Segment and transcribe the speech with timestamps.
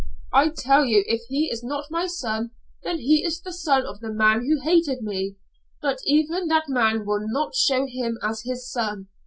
[0.33, 2.49] "I tell you if he is not my son,
[2.81, 5.35] then he is the son of the man who hated me
[5.79, 9.09] but even that man will not own him as his son.